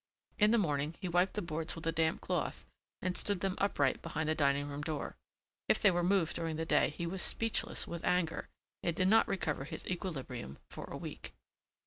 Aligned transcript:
In 0.39 0.49
the 0.49 0.57
morning 0.57 0.95
he 0.99 1.07
wiped 1.07 1.35
the 1.35 1.43
boards 1.43 1.75
with 1.75 1.85
a 1.85 1.91
damp 1.91 2.21
cloth 2.21 2.65
and 3.03 3.15
stood 3.15 3.41
them 3.41 3.53
upright 3.59 4.01
behind 4.01 4.27
the 4.29 4.33
dining 4.33 4.67
room 4.67 4.81
door. 4.81 5.15
If 5.69 5.79
they 5.79 5.91
were 5.91 6.01
moved 6.03 6.35
during 6.35 6.55
the 6.55 6.65
day 6.65 6.89
he 6.89 7.05
was 7.05 7.21
speechless 7.21 7.85
with 7.87 8.03
anger 8.03 8.49
and 8.81 8.95
did 8.95 9.07
not 9.09 9.27
recover 9.27 9.63
his 9.63 9.85
equilibrium 9.85 10.57
for 10.71 10.85
a 10.85 10.97
week. 10.97 11.33